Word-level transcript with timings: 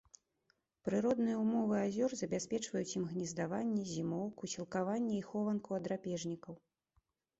Прыродныя 0.87 1.35
ўмовы 1.41 1.75
азёр 1.87 2.15
забяспечваюць 2.23 2.91
ім 2.97 3.05
гнездаванне, 3.11 3.83
зімоўку, 3.93 4.51
сілкаванне 4.57 5.13
і 5.19 5.23
хованку 5.31 5.69
ад 5.81 5.87
драпежнікаў. 5.91 6.53